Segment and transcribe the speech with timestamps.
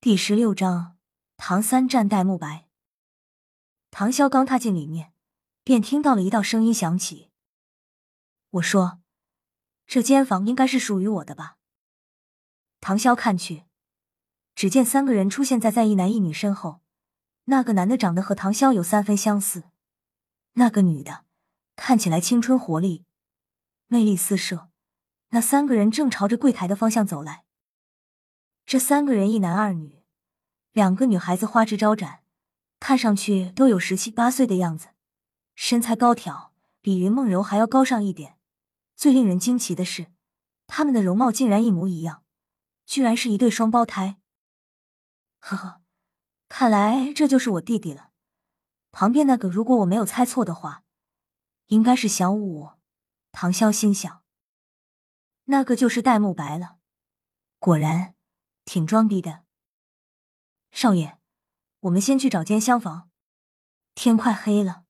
[0.00, 0.96] 第十六章，
[1.36, 2.68] 唐三站待慕白。
[3.90, 5.12] 唐潇刚踏进里面，
[5.64, 7.32] 便听到了一道声音响起
[8.50, 9.00] ：“我说，
[9.88, 11.56] 这间房应该是属于我的吧？”
[12.80, 13.64] 唐潇看去，
[14.54, 16.80] 只见三个人出现在在一男一女身后。
[17.46, 19.64] 那个男的长得和唐潇有三分相似，
[20.52, 21.24] 那个女的
[21.74, 23.04] 看起来青春活力，
[23.88, 24.70] 魅力四射。
[25.30, 27.46] 那三个人正朝着柜台的方向走来。
[28.68, 30.04] 这三个人一男二女，
[30.72, 32.22] 两个女孩子花枝招展，
[32.78, 34.88] 看上去都有十七八岁的样子，
[35.54, 36.52] 身材高挑，
[36.82, 38.36] 比云梦柔还要高上一点。
[38.94, 40.12] 最令人惊奇的是，
[40.66, 42.24] 他们的容貌竟然一模一样，
[42.84, 44.20] 居然是一对双胞胎。
[45.38, 45.80] 呵呵，
[46.50, 48.10] 看来这就是我弟弟了。
[48.92, 50.84] 旁边那个，如果我没有猜错的话，
[51.68, 52.72] 应该是小五。
[53.32, 54.22] 唐潇心想，
[55.44, 56.76] 那个就是戴沐白了。
[57.58, 58.16] 果然。
[58.68, 59.44] 挺装逼的，
[60.70, 61.16] 少爷，
[61.80, 63.08] 我们先去找间厢房。
[63.94, 64.84] 天快黑了，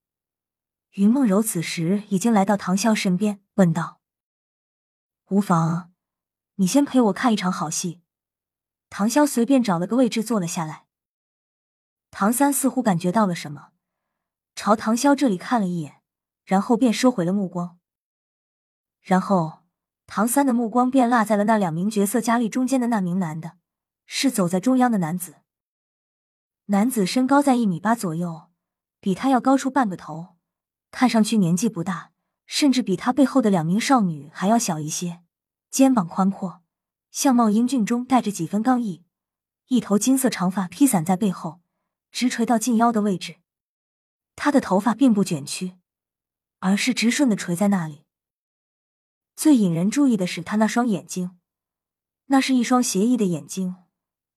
[0.94, 4.00] 云梦柔此时已经来到唐潇身边，问道
[5.30, 5.92] ：“无妨，
[6.56, 8.00] 你先陪我看一场好戏。”
[8.90, 10.86] 唐潇随便找了个位置坐了下来。
[12.10, 13.70] 唐三似乎感觉到了什么，
[14.56, 16.02] 朝唐潇这里看了一眼，
[16.44, 17.78] 然后便收回了目光。
[19.00, 19.62] 然后，
[20.08, 23.57] 唐三的目光便落在了那两名角色佳丽中间的那名男的。
[24.10, 25.36] 是走在中央的男子，
[26.64, 28.48] 男子身高在一米八左右，
[29.00, 30.38] 比他要高出半个头，
[30.90, 32.12] 看上去年纪不大，
[32.46, 35.20] 甚至比他背后的两名少女还要小一些。
[35.70, 36.62] 肩膀宽阔，
[37.10, 39.04] 相貌英俊中带着几分刚毅，
[39.66, 41.60] 一头金色长发披散在背后，
[42.10, 43.36] 直垂到近腰的位置。
[44.34, 45.74] 他的头发并不卷曲，
[46.60, 48.06] 而是直顺的垂在那里。
[49.36, 51.38] 最引人注意的是他那双眼睛，
[52.26, 53.76] 那是一双邪异的眼睛。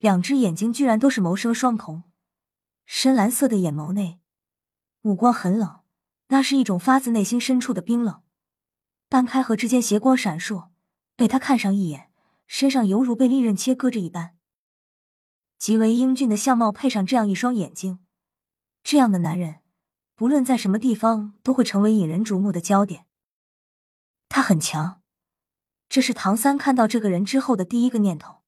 [0.01, 2.01] 两只眼睛居然都是谋生双瞳，
[2.87, 4.19] 深蓝色的眼眸内，
[5.01, 5.81] 目光很冷，
[6.29, 8.23] 那是一种发自内心深处的冰冷。
[9.07, 10.69] 半开合之间，斜光闪烁，
[11.15, 12.09] 被他看上一眼，
[12.47, 14.35] 身上犹如被利刃切割着一般。
[15.59, 17.99] 极为英俊的相貌配上这样一双眼睛，
[18.81, 19.59] 这样的男人，
[20.15, 23.05] 不论在什么地方都会成为引人瞩目的焦点。
[24.29, 25.03] 他很强，
[25.87, 28.40] 这是唐三看到这个人之后的第一个念头。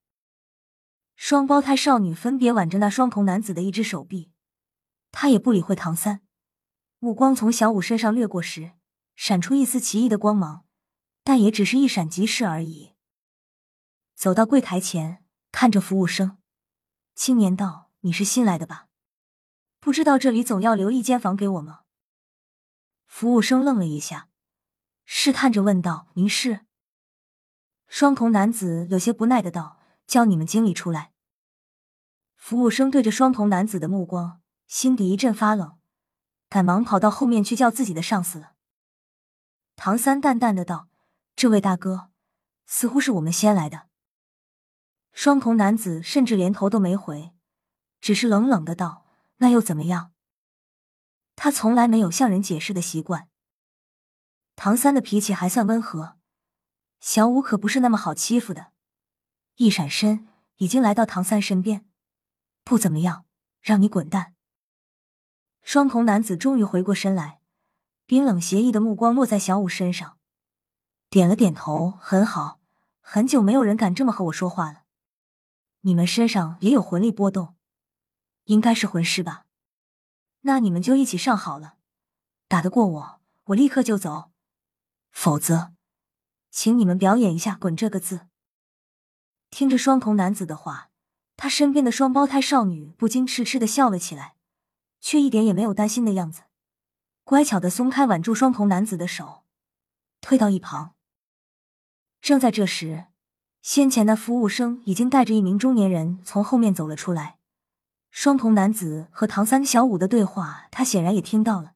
[1.16, 4.32] 双胞胎少女分别挽着那双瞳男子的一只手臂，
[5.12, 6.22] 他也不理会唐三，
[7.00, 8.74] 目光从小五身上掠过时，
[9.16, 10.66] 闪出一丝奇异的光芒，
[11.24, 12.94] 但也只是一闪即逝而已。
[14.16, 16.38] 走到柜台前，看着服务生，
[17.16, 18.88] 青年道：“你是新来的吧？
[19.80, 21.82] 不知道这里总要留一间房给我吗？”
[23.06, 24.30] 服务生愣了一下，
[25.06, 26.62] 试探着问道：“您是？”
[27.88, 29.80] 双瞳男子有些不耐的道。
[30.14, 31.12] 叫你们经理出来。
[32.36, 35.80] 服务生对着双瞳男子的目光，心底一阵发冷，
[36.50, 38.54] 赶忙跑到后面去叫自己的上司了。
[39.76, 40.88] 唐三淡淡的道
[41.36, 42.12] ：“这位大哥，
[42.68, 43.88] 似乎是我们先来的。”
[45.14, 47.32] 双瞳男子甚至连头都没回，
[48.00, 49.08] 只是冷冷的道
[49.38, 50.12] ：“那又怎么样？”
[51.36, 53.30] 他从来没有向人解释的习惯。
[54.56, 56.20] 唐三的脾气还算温和，
[57.00, 58.73] 小五可不是那么好欺负的。
[59.56, 60.28] 一闪身，
[60.58, 61.86] 已经来到唐三身边。
[62.64, 63.26] 不怎么样，
[63.62, 64.34] 让你滚蛋。
[65.62, 67.40] 双瞳男子终于回过身来，
[68.06, 70.18] 冰冷邪异的目光落在小五身上，
[71.10, 72.60] 点了点头，很好。
[73.00, 74.84] 很久没有人敢这么和我说话了。
[75.82, 77.56] 你们身上也有魂力波动，
[78.46, 79.46] 应该是魂师吧？
[80.42, 81.76] 那你们就一起上好了。
[82.48, 84.32] 打得过我，我立刻就走；
[85.12, 85.74] 否则，
[86.50, 88.28] 请你们表演一下“滚”这个字。
[89.54, 90.90] 听着双瞳男子的话，
[91.38, 94.34] 他身边的双胞胎少女不禁痴痴的笑了起来，
[95.00, 96.46] 却一点也没有担心的样子，
[97.24, 99.44] 乖巧的松开挽住双瞳男子的手，
[100.22, 100.96] 退到一旁。
[102.20, 103.06] 正在这时，
[103.62, 107.38] 先前的服务生已经带着一名中年人从后面走了出来。
[108.10, 111.74] 双瞳男子和唐三、小五的对话，他显然也听到了，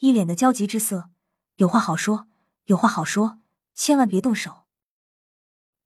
[0.00, 1.08] 一脸的焦急之色，
[1.56, 2.28] 有话好说，
[2.66, 3.38] 有话好说，
[3.74, 4.66] 千万别动手。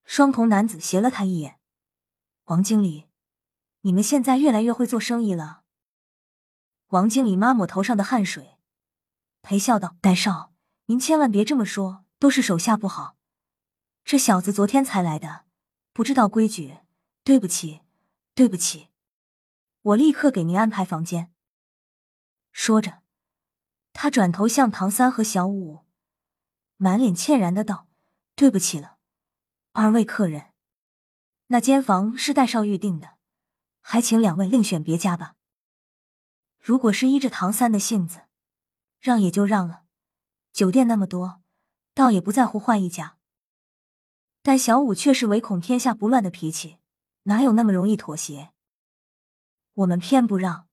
[0.05, 1.59] 双瞳男子斜了他一眼
[2.45, 3.07] ：“王经理，
[3.81, 5.63] 你们现在越来越会做生意了。”
[6.89, 8.57] 王经理抹抹头上的汗水，
[9.41, 10.53] 陪笑道：“戴少，
[10.85, 13.17] 您千万别这么说，都是手下不好。
[14.03, 15.45] 这小子昨天才来的，
[15.91, 16.77] 不知道规矩，
[17.23, 17.81] 对不起，
[18.35, 18.89] 对不起。
[19.81, 21.33] 我立刻给您安排房间。”
[22.53, 23.01] 说着，
[23.91, 25.83] 他转头向唐三和小五，
[26.77, 27.87] 满脸歉然的道
[28.35, 28.94] ：“对不起了。”
[29.77, 30.53] 二位客人，
[31.47, 33.17] 那间房是戴少预定的，
[33.81, 35.35] 还请两位另选别家吧。
[36.57, 38.21] 如果是依着唐三的性子，
[39.01, 39.83] 让也就让了。
[40.53, 41.41] 酒店那么多，
[41.93, 43.17] 倒也不在乎换一家。
[44.41, 46.77] 但小五却是唯恐天下不乱的脾气，
[47.23, 48.53] 哪有那么容易妥协？
[49.73, 50.69] 我们偏不让，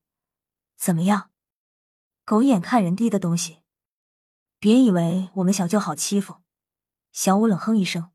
[0.77, 1.29] 怎么样？
[2.23, 3.63] 狗眼看人低的东西，
[4.59, 6.37] 别以为我们小就好欺负。
[7.11, 8.12] 小五冷哼一声，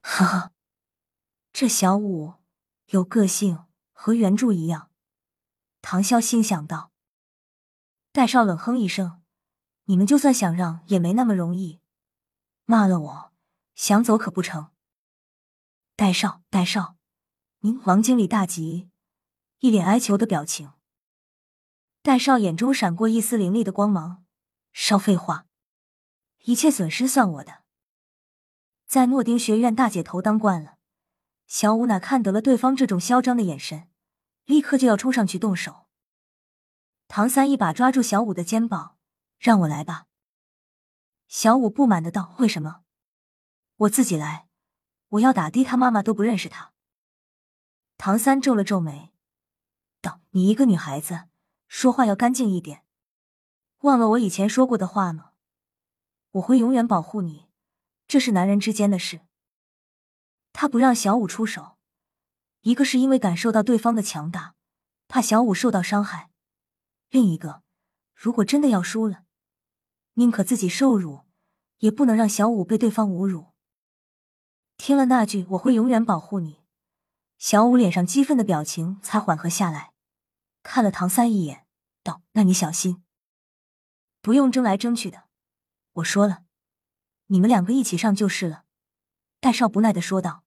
[0.00, 0.52] 呵呵，
[1.52, 2.34] 这小五
[2.86, 4.90] 有个性，和原著一样。
[5.82, 6.90] 唐潇心想到。
[8.12, 9.22] 戴少冷哼一声
[9.84, 11.80] ：“你们就算想让，也没那么容易。
[12.64, 13.32] 骂了我，
[13.74, 14.72] 想走可不成。”
[15.94, 16.96] 戴少，戴少，
[17.60, 18.90] 您王经理大吉，
[19.58, 20.72] 一脸哀求的表情。
[22.02, 24.24] 戴少眼中闪过一丝凌厉的光芒，
[24.72, 25.46] 少废话，
[26.44, 27.62] 一切损失算我的。
[28.90, 30.76] 在诺丁学院，大姐头当惯了，
[31.46, 33.88] 小五哪看得了对方这种嚣张的眼神，
[34.46, 35.86] 立刻就要冲上去动手。
[37.06, 38.96] 唐三一把抓住小五的肩膀，
[39.38, 40.08] 让我来吧。
[41.28, 42.82] 小五不满的道：“为什么？
[43.76, 44.48] 我自己来，
[45.10, 46.72] 我要打的他妈妈都不认识他。”
[47.96, 49.12] 唐三皱了皱眉，
[50.00, 51.28] 道：“你一个女孩子，
[51.68, 52.82] 说话要干净一点，
[53.82, 55.30] 忘了我以前说过的话吗？
[56.32, 57.48] 我会永远保护你。”
[58.10, 59.20] 这是男人之间的事。
[60.52, 61.76] 他不让小五出手，
[62.62, 64.56] 一个是因为感受到对方的强大，
[65.06, 66.28] 怕小五受到伤害；
[67.08, 67.62] 另一个，
[68.12, 69.22] 如果真的要输了，
[70.14, 71.20] 宁可自己受辱，
[71.78, 73.52] 也不能让小五被对方侮辱。
[74.76, 76.64] 听了那句“我会永远保护你”，
[77.38, 79.92] 小五脸上激愤的表情才缓和下来，
[80.64, 81.64] 看了唐三一眼，
[82.02, 83.04] 道：“那你小心，
[84.20, 85.28] 不用争来争去的。
[85.92, 86.42] 我说了。”
[87.30, 88.64] 你们两个一起上就是了。”
[89.40, 90.44] 戴少不耐的说道。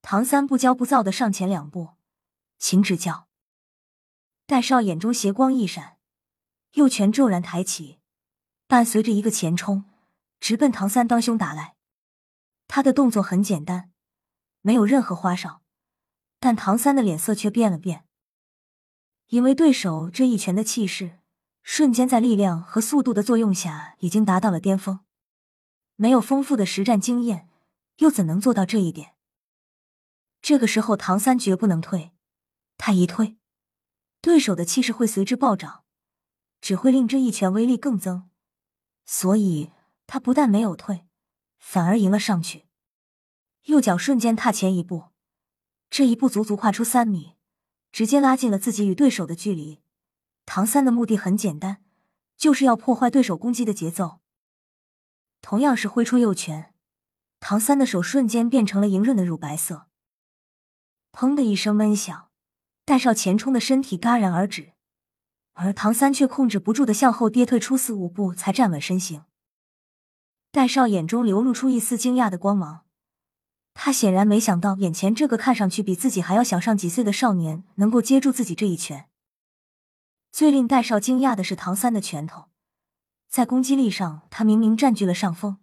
[0.00, 1.94] 唐三不骄不躁的上前两步，
[2.58, 3.28] 请指教。
[4.46, 5.96] 戴少眼中邪光一闪，
[6.72, 8.00] 右拳骤然抬起，
[8.66, 9.86] 伴随着一个前冲，
[10.38, 11.74] 直奔唐三当胸打来。
[12.68, 13.90] 他的动作很简单，
[14.60, 15.62] 没有任何花哨，
[16.38, 18.04] 但唐三的脸色却变了变，
[19.28, 21.20] 因为对手这一拳的气势，
[21.62, 25.03] 瞬间在力量和速度的作用下，已经达到了巅峰。
[25.96, 27.48] 没有丰富的实战经验，
[27.98, 29.14] 又怎能做到这一点？
[30.42, 32.12] 这个时候，唐三绝不能退。
[32.76, 33.36] 他一退，
[34.20, 35.84] 对手的气势会随之暴涨，
[36.60, 38.28] 只会令这一拳威力更增。
[39.06, 39.70] 所以，
[40.06, 41.06] 他不但没有退，
[41.58, 42.66] 反而迎了上去。
[43.66, 45.04] 右脚瞬间踏前一步，
[45.88, 47.36] 这一步足足跨出三米，
[47.92, 49.80] 直接拉近了自己与对手的距离。
[50.44, 51.82] 唐三的目的很简单，
[52.36, 54.20] 就是要破坏对手攻击的节奏。
[55.44, 56.72] 同样是挥出右拳，
[57.38, 59.88] 唐三的手瞬间变成了莹润的乳白色。
[61.12, 62.30] 砰的一声闷响，
[62.86, 64.72] 戴少前冲的身体戛然而止，
[65.52, 69.24] 而唐三却控制不住的向后跌退出四五步，才站稳身形。
[70.50, 72.86] 戴少眼中流露出一丝惊讶的光芒，
[73.74, 79.10] 他显然没想到眼前这个看上去比自己还要小上几岁的少年能够接住自己这一拳。
[80.32, 82.46] 最令戴少惊讶的是唐三的拳头。
[83.34, 85.58] 在攻击力上，他明明占据了上风，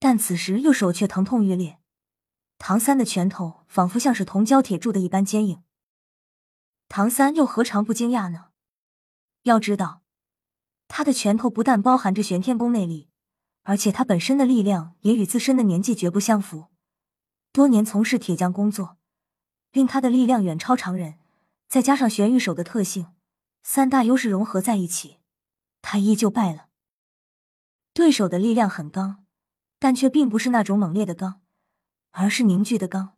[0.00, 1.78] 但此时右手却疼痛欲裂。
[2.58, 5.62] 唐三的拳头仿佛像是铜胶铁铸的一般坚硬。
[6.88, 8.46] 唐三又何尝不惊讶呢？
[9.44, 10.02] 要知道，
[10.88, 13.08] 他的拳头不但包含着玄天功内力，
[13.62, 16.66] 而且他本身的力量也与自身的年纪绝不相符。
[17.52, 18.96] 多年从事铁匠工作，
[19.70, 21.20] 令他的力量远超常人。
[21.68, 23.14] 再加上玄玉手的特性，
[23.62, 25.18] 三大优势融合在一起，
[25.80, 26.65] 他依旧败了。
[27.96, 29.24] 对手的力量很刚，
[29.78, 31.40] 但却并不是那种猛烈的刚，
[32.10, 33.16] 而是凝聚的刚。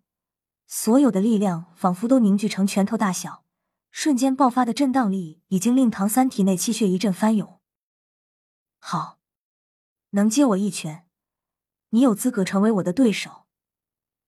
[0.69, 3.45] 所有的力量仿佛都凝聚成拳头大小，
[3.91, 7.59] 瞬间爆发的震荡力已经令唐三体内气血一阵翻涌。
[8.79, 9.19] 好，
[10.11, 11.09] 能接我一拳，
[11.91, 13.47] 你有资格成为我的对手。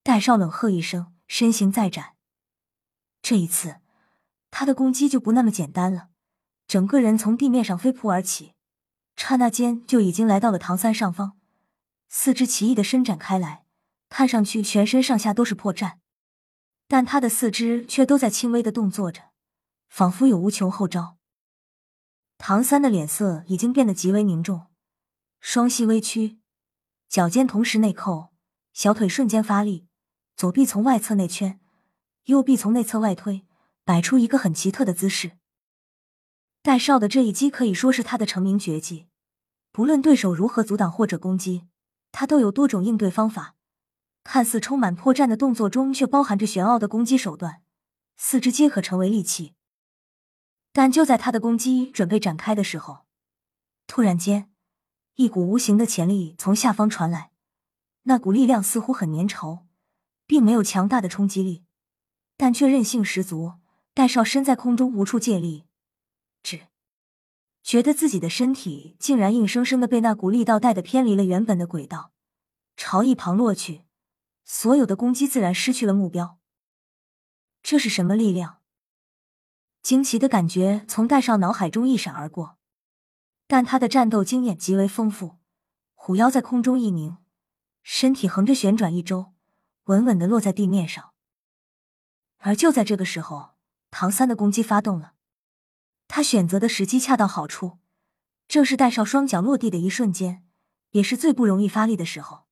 [0.02, 2.16] 戴少冷喝一声，身形再展，
[3.22, 3.76] 这一次
[4.50, 6.08] 他的攻击就不那么简单了，
[6.66, 8.54] 整个人从地面上飞扑而起。
[9.22, 11.36] 刹那间就已经来到了唐三上方，
[12.08, 13.64] 四肢奇异的伸展开来，
[14.08, 15.98] 看上去全身上下都是破绽，
[16.88, 19.30] 但他的四肢却都在轻微的动作着，
[19.90, 21.18] 仿佛有无穷后招。
[22.38, 24.68] 唐三的脸色已经变得极为凝重，
[25.38, 26.38] 双膝微屈，
[27.06, 28.32] 脚尖同时内扣，
[28.72, 29.86] 小腿瞬间发力，
[30.34, 31.60] 左臂从外侧内圈，
[32.24, 33.46] 右臂从内侧外推，
[33.84, 35.32] 摆出一个很奇特的姿势。
[36.62, 39.09] 戴少的这一击可以说是他的成名绝技。
[39.72, 41.66] 不论对手如何阻挡或者攻击，
[42.12, 43.54] 他都有多种应对方法。
[44.24, 47.62] 看似充满破绽的动作中，却包含着玄奥的攻击手段，
[48.16, 49.54] 四肢皆可成为利器。
[50.72, 53.06] 但就在他的攻击准备展开的时候，
[53.86, 54.50] 突然间，
[55.14, 57.30] 一股无形的潜力从下方传来。
[58.04, 59.60] 那股力量似乎很粘稠，
[60.26, 61.64] 并没有强大的冲击力，
[62.36, 63.54] 但却韧性十足。
[63.92, 65.66] 戴少身在空中无处借力，
[66.42, 66.68] 只
[67.62, 72.12] 觉得自己的身体竟然硬生生的被那股力道带的偏离了原本的轨道，
[72.76, 73.84] 朝一旁落去。
[74.44, 76.38] 所有的攻击自然失去了目标。
[77.62, 78.60] 这是什么力量？
[79.82, 82.58] 惊奇的感觉从戴少脑海中一闪而过。
[83.46, 85.38] 但他的战斗经验极为丰富，
[85.94, 87.18] 虎妖在空中一拧，
[87.82, 89.32] 身体横着旋转一周，
[89.84, 91.12] 稳稳的落在地面上。
[92.38, 93.50] 而就在这个时候，
[93.90, 95.14] 唐三的攻击发动了。
[96.12, 97.78] 他选择的时机恰到好处，
[98.48, 100.44] 正是戴少双脚落地的一瞬间，
[100.90, 102.48] 也是最不容易发力的时候。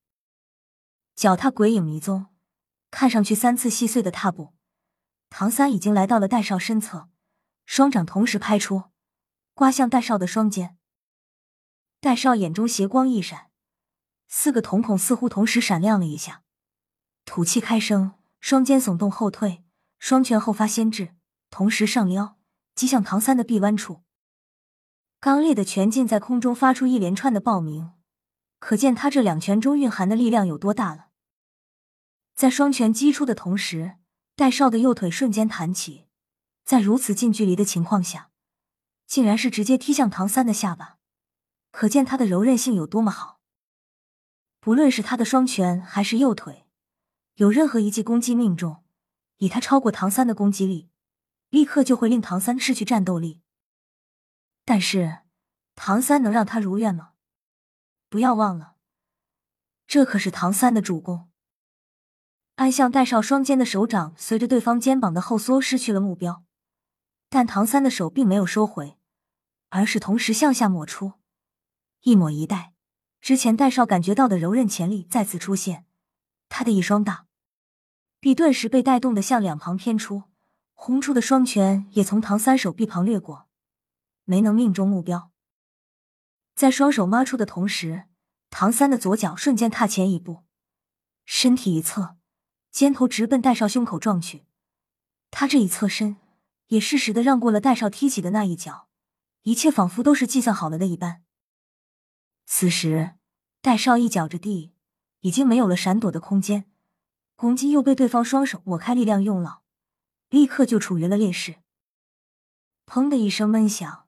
[1.16, 2.26] 脚踏鬼影迷踪，
[2.92, 4.54] 看上去三次细碎的踏步，
[5.28, 7.08] 唐三已经来到了戴少身侧，
[7.66, 8.84] 双掌同时拍出，
[9.54, 10.78] 刮向戴少的双肩。
[12.00, 13.50] 戴少眼中邪光一闪，
[14.28, 16.44] 四个瞳孔似乎同时闪亮了一下，
[17.24, 19.64] 吐气开声，双肩耸动后退，
[19.98, 21.16] 双拳后发先至，
[21.50, 22.37] 同时上撩
[22.78, 24.04] 击向唐三的臂弯处。
[25.18, 27.90] 刚烈的拳劲在空中发出一连串的爆鸣，
[28.60, 31.08] 可见他这两拳中蕴含的力量有多大了。
[32.36, 33.96] 在双拳击出的同时，
[34.36, 36.06] 戴少的右腿瞬间弹起，
[36.64, 38.30] 在如此近距离的情况下，
[39.08, 40.98] 竟然是直接踢向唐三的下巴。
[41.72, 43.40] 可见他的柔韧性有多么好。
[44.60, 46.68] 不论是他的双拳还是右腿，
[47.34, 48.84] 有任何一记攻击命中，
[49.38, 50.90] 以他超过唐三的攻击力，
[51.50, 53.42] 立刻就会令唐三失去战斗力。
[54.64, 55.20] 但是，
[55.74, 57.12] 唐三能让他如愿吗？
[58.08, 58.76] 不要忘了，
[59.86, 61.28] 这可是唐三的主攻。
[62.56, 66.44] 按向戴少双肩的手掌随着对方肩膀的后缩失去了目标，
[67.28, 68.98] 但唐三的手并没有收回，
[69.68, 71.12] 而是同时向下抹出。
[72.02, 72.74] 一抹一带，
[73.20, 75.86] 之前戴少感觉到的柔韧潜力再次出现，
[76.48, 77.26] 他的一双大
[78.20, 80.24] 臂顿时被带动的向两旁偏出，
[80.80, 83.48] 红出的双拳也从唐三手臂旁掠过，
[84.22, 85.32] 没能命中目标。
[86.54, 88.04] 在双手抹出的同时，
[88.48, 90.44] 唐三的左脚瞬间踏前一步，
[91.24, 92.16] 身体一侧，
[92.70, 94.46] 肩头直奔戴少胸口撞去。
[95.32, 96.16] 他这一侧身，
[96.68, 98.88] 也适时的让过了戴少踢起的那一脚，
[99.42, 101.24] 一切仿佛都是计算好了的一般。
[102.46, 103.16] 此时，
[103.60, 104.72] 戴少一脚着地，
[105.22, 106.70] 已经没有了闪躲的空间，
[107.34, 109.62] 攻击又被对方双手抹开，力量用老，
[110.30, 111.56] 立刻就处于了劣势。
[112.86, 114.06] 砰的一声闷响，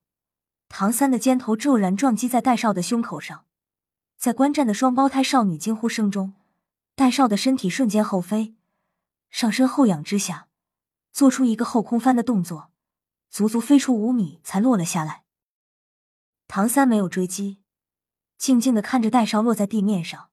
[0.68, 3.44] 唐三的肩头骤然撞击在戴少的胸口上，
[4.16, 6.34] 在观战的双胞胎少女惊呼声中，
[6.94, 8.54] 戴少的身体瞬间后飞，
[9.30, 10.48] 上身后仰之下，
[11.12, 12.70] 做出一个后空翻的动作，
[13.28, 15.24] 足足飞出五米才落了下来。
[16.48, 17.60] 唐三没有追击。
[18.36, 20.30] 静静的看着戴少落在地面上，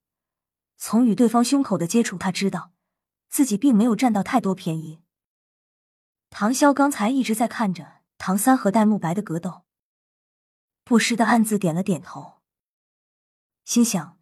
[0.78, 2.72] 从与对方胸口的接触，他知道
[3.28, 5.02] 自己并没有占到太多便宜。
[6.40, 9.64] 唐潇刚才一直在看着唐三和戴沐白的格斗，
[10.84, 12.42] 不时的暗自点了点头，
[13.66, 14.20] 心想：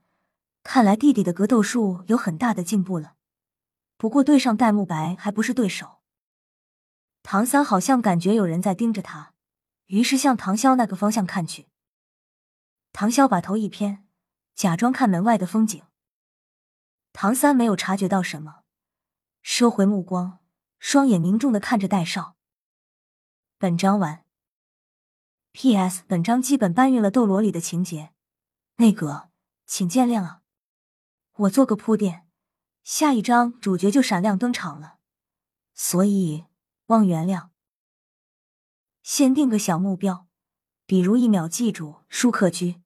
[0.63, 3.15] 看来弟弟的格斗术有很大的进步了。
[3.98, 5.98] 不过对上戴沐白还不是对手。
[7.22, 9.34] 唐三好像感觉有人在盯着他，
[9.88, 11.67] 于是向唐潇那个方向看去。
[12.93, 14.07] 唐潇把头一偏，
[14.55, 15.84] 假装看门外的风景。
[17.12, 18.62] 唐三没有察觉到什么，
[19.41, 20.39] 收回目光，
[20.88, 22.36] 双眼凝重的看着戴少。
[23.58, 24.24] 本章完。
[25.51, 26.04] P.S.
[26.08, 28.13] 本章基本搬运了斗罗里的情节，
[28.75, 29.32] 那个
[29.65, 30.44] 请见谅啊。
[31.38, 32.27] 我做个铺垫，
[32.84, 35.00] 下一章主角就闪亮登场了，
[35.74, 36.46] 所以
[36.86, 37.50] 望原谅。
[39.01, 40.27] 先定个小目标，
[40.86, 42.84] 比如一秒记住舒克居。